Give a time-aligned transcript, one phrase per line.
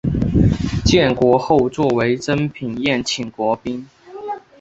[0.83, 3.87] 建国后作为珍品宴请国宾。